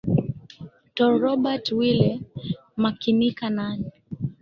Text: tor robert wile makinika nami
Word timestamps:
tor 0.95 1.13
robert 1.25 1.67
wile 1.77 2.11
makinika 2.81 3.45
nami 3.55 3.89